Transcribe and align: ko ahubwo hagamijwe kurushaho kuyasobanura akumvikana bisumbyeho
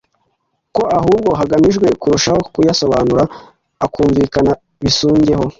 ko 0.75 0.83
ahubwo 0.99 1.31
hagamijwe 1.39 1.87
kurushaho 2.01 2.39
kuyasobanura 2.53 3.23
akumvikana 3.85 4.51
bisumbyeho 4.81 5.45